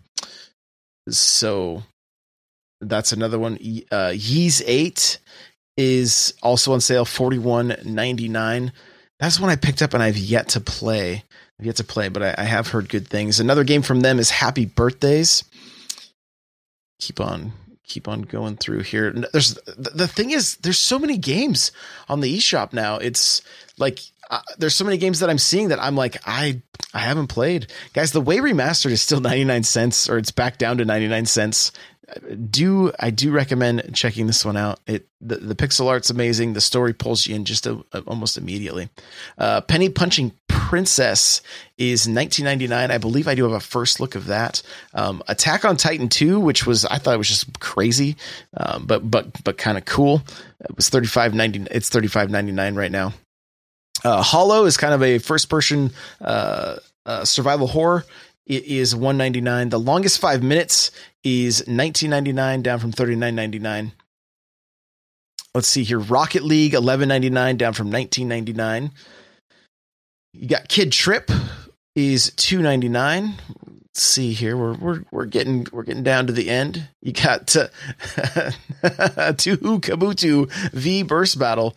[1.09, 1.83] so
[2.81, 3.59] that's another one.
[3.91, 5.19] Uh, Ys Eight
[5.77, 8.73] is also on sale, forty one ninety nine.
[9.19, 11.25] That's one I picked up and I've yet to play.
[11.59, 13.41] I've yet to play, but I, I have heard good things.
[13.41, 15.45] Another game from them is Happy Birthdays.
[16.99, 17.53] Keep on
[17.87, 19.13] keep on going through here.
[19.33, 21.73] There's the thing is there's so many games
[22.09, 22.97] on the eShop now.
[22.97, 23.43] It's
[23.79, 24.01] like
[24.59, 26.61] there's so many games that I'm seeing that I'm like, I
[26.95, 27.67] I haven't played.
[27.93, 31.73] Guys, the way remastered is still 99 cents, or it's back down to 99 cents.
[32.51, 34.79] Do I do recommend checking this one out?
[34.87, 36.53] It the, the pixel art's amazing.
[36.53, 38.91] The story pulls you in just a, a, almost immediately.
[39.37, 41.43] Uh, Penny Punching Princess
[41.79, 42.93] is 1999.
[42.93, 44.63] I believe I do have a first look of that.
[44.95, 48.17] Um, Attack on Titan 2, which was I thought it was just crazy,
[48.57, 50.23] um, but but but kind of cool.
[50.61, 51.69] It was 35.90.
[51.73, 53.13] It's 35.99 right now.
[54.07, 55.91] Uh, Hollow is kind of a first person
[56.21, 58.05] uh, uh, survival horror.
[58.47, 59.71] It is 199.
[59.71, 60.93] The longest five minutes
[61.25, 63.91] is 1999, down from 39.99.
[65.57, 65.99] Let's see here.
[65.99, 68.93] Rocket League 11.99, down from 19.99.
[70.35, 71.33] You got Kid Tripp
[71.97, 73.35] is 2.99
[73.99, 74.57] see here.
[74.57, 76.89] We're we're we're getting we're getting down to the end.
[77.01, 77.69] You got uh,
[78.09, 81.77] to Touhou Kobuto V Burst Battle.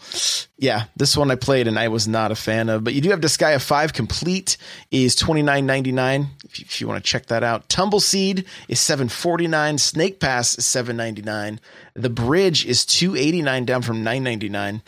[0.57, 2.83] Yeah, this one I played and I was not a fan of.
[2.83, 4.57] But you do have Disgaea Five Complete
[4.91, 6.27] is twenty nine ninety nine.
[6.43, 9.77] If you, if you want to check that out, Tumble Seed is seven forty nine.
[9.77, 11.59] Snake Pass is seven ninety nine.
[11.93, 14.81] The Bridge is two eighty nine, down from nine ninety nine.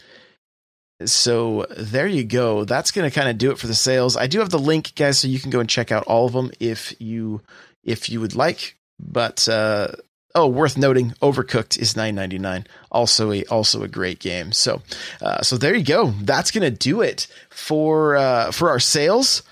[1.05, 2.65] So there you go.
[2.65, 4.17] That's going to kind of do it for the sales.
[4.17, 6.33] I do have the link, guys, so you can go and check out all of
[6.33, 7.41] them if you
[7.83, 8.77] if you would like.
[8.99, 9.93] But uh,
[10.35, 12.67] oh, worth noting, Overcooked is nine ninety nine.
[12.91, 14.51] Also a also a great game.
[14.51, 14.81] So
[15.21, 16.11] uh, so there you go.
[16.21, 19.43] That's going to do it for uh, for our sales.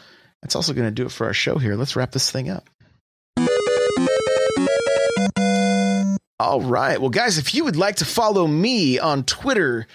[0.41, 1.75] That's also going to do it for our show here.
[1.75, 2.69] Let's wrap this thing up.
[6.39, 7.01] All right.
[7.01, 9.87] Well, guys, if you would like to follow me on Twitter,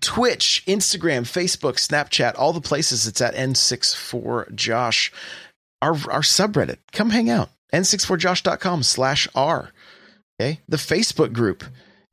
[0.00, 3.06] Twitch, Instagram, Facebook, Snapchat, all the places.
[3.06, 5.12] It's at N64Josh.
[5.80, 6.78] Our, our subreddit.
[6.92, 7.50] Come hang out.
[7.72, 9.72] N64Josh.com slash R.
[10.40, 10.60] Okay.
[10.68, 11.64] The Facebook group.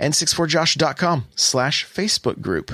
[0.01, 2.71] N64Josh.com slash Facebook group.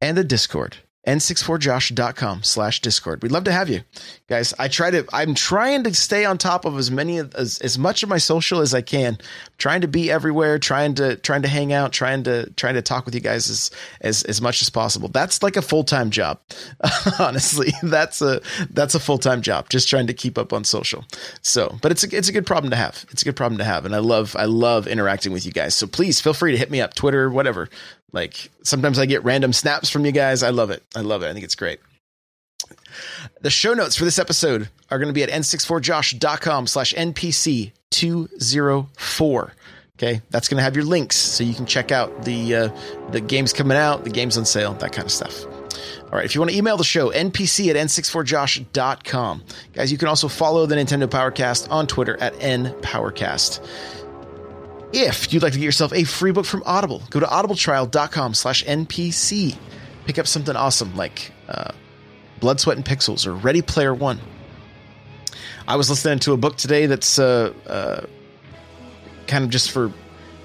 [0.00, 3.22] And the Discord n64josh.com slash discord.
[3.22, 3.80] We'd love to have you.
[4.28, 7.76] Guys i try to i'm trying to stay on top of as many as, as
[7.76, 9.18] much of my social as i can.
[9.58, 13.04] Trying to be everywhere trying to trying to hang out trying to trying to talk
[13.04, 15.08] with you guys as as, as much as possible.
[15.08, 16.40] That's like a full-time job
[17.18, 17.72] honestly.
[17.82, 18.40] That's a
[18.70, 21.04] that's a full-time job just trying to keep up on social.
[21.42, 23.04] So but it's a, it's a good problem to have.
[23.10, 25.74] It's a good problem to have and i love i love interacting with you guys.
[25.74, 27.68] So please feel free to hit me up twitter whatever
[28.12, 30.42] like sometimes I get random snaps from you guys.
[30.42, 30.82] I love it.
[30.94, 31.28] I love it.
[31.28, 31.80] I think it's great.
[33.40, 39.52] The show notes for this episode are going to be at n64josh.com slash NPC 204.
[39.98, 40.20] Okay.
[40.30, 42.68] That's going to have your links so you can check out the, uh,
[43.10, 45.44] the games coming out, the games on sale, that kind of stuff.
[45.44, 46.24] All right.
[46.24, 49.42] If you want to email the show, npc at n64josh.com.
[49.72, 53.66] Guys, you can also follow the Nintendo Powercast on Twitter at npowercast.
[54.92, 58.64] If you'd like to get yourself a free book from Audible, go to audibletrial.com slash
[58.64, 59.56] NPC.
[60.04, 61.72] Pick up something awesome like uh,
[62.40, 64.20] Blood, Sweat, and Pixels or Ready Player One.
[65.66, 68.04] I was listening to a book today that's uh, uh,
[69.26, 69.92] kind of just for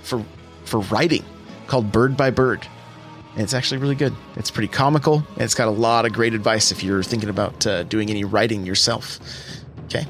[0.03, 0.23] for
[0.63, 1.25] for writing
[1.67, 2.65] called Bird by Bird.
[3.33, 4.15] And it's actually really good.
[4.35, 7.67] It's pretty comical, and it's got a lot of great advice if you're thinking about
[7.67, 9.19] uh, doing any writing yourself.
[9.85, 10.05] Okay.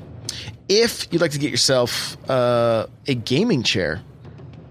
[0.70, 4.02] If you'd like to get yourself uh, a gaming chair,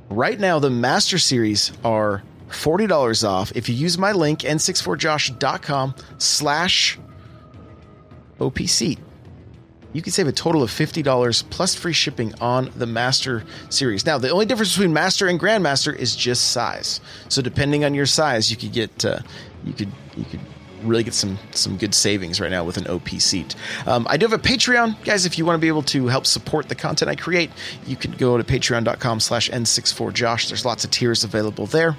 [0.09, 6.99] Right now, the Master Series are $40 off if you use my link, n64josh.com slash
[8.39, 8.99] OPC.
[9.93, 14.05] You can save a total of $50 plus free shipping on the Master Series.
[14.05, 17.01] Now, the only difference between Master and Grandmaster is just size.
[17.29, 19.21] So depending on your size, you could get, uh,
[19.65, 20.41] you could, you could
[20.87, 23.55] really get some some good savings right now with an OP seat.
[23.87, 25.27] Um, I do have a Patreon, guys.
[25.27, 27.51] If you want to be able to help support the content I create,
[27.87, 30.49] you can go to patreon.com/slash n64josh.
[30.49, 31.97] There's lots of tiers available there.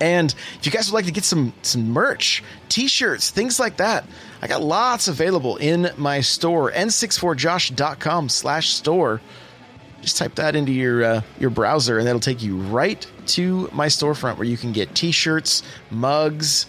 [0.00, 4.04] And if you guys would like to get some some merch, t-shirts, things like that,
[4.42, 9.20] I got lots available in my store, n64josh.com slash store.
[10.00, 13.86] Just type that into your uh, your browser, and that'll take you right to my
[13.86, 16.66] storefront where you can get t-shirts, mugs,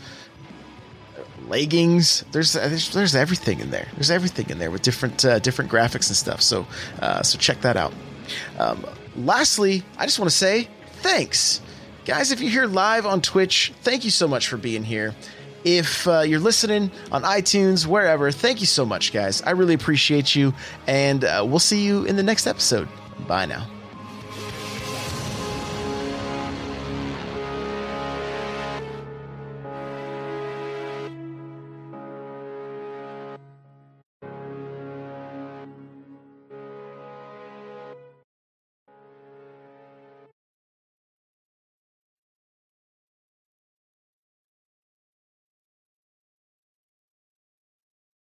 [1.50, 2.24] leggings.
[2.32, 3.88] There's, there's there's everything in there.
[3.94, 6.42] There's everything in there with different uh, different graphics and stuff.
[6.42, 6.68] So
[7.02, 7.94] uh, so check that out.
[8.60, 8.86] Um,
[9.16, 10.68] lastly, I just want to say
[10.98, 11.62] thanks,
[12.06, 12.32] guys.
[12.32, 15.14] If you're here live on Twitch, thank you so much for being here.
[15.64, 19.42] If uh, you're listening on iTunes, wherever, thank you so much, guys.
[19.42, 20.54] I really appreciate you,
[20.86, 22.88] and uh, we'll see you in the next episode.
[23.28, 23.75] Bye now.